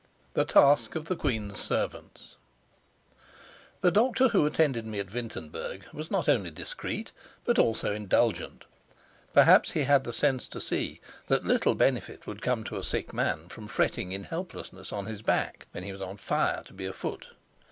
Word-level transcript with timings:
THE 0.33 0.45
TASK 0.45 0.95
OF 0.95 1.05
THE 1.05 1.15
QUEEN'S 1.15 1.59
SERVANTS 1.59 2.37
THE 3.81 3.91
doctor 3.91 4.29
who 4.29 4.47
attended 4.47 4.87
me 4.87 4.99
at 4.99 5.13
Wintenberg 5.13 5.85
was 5.93 6.09
not 6.09 6.27
only 6.27 6.49
discreet, 6.49 7.11
but 7.45 7.59
also 7.59 7.93
indulgent; 7.93 8.65
perhaps 9.31 9.73
he 9.73 9.83
had 9.83 10.03
the 10.03 10.11
sense 10.11 10.47
to 10.47 10.59
see 10.59 11.01
that 11.27 11.45
little 11.45 11.75
benefit 11.75 12.25
would 12.25 12.41
come 12.41 12.63
to 12.63 12.77
a 12.79 12.83
sick 12.83 13.13
man 13.13 13.47
from 13.47 13.67
fretting 13.67 14.11
in 14.11 14.23
helplessness 14.23 14.91
on 14.91 15.05
his 15.05 15.21
back, 15.21 15.67
when 15.71 15.83
he 15.83 15.91
was 15.91 16.01
on 16.01 16.17
fire 16.17 16.63
to 16.65 16.73
be 16.73 16.87
afoot. 16.87 17.27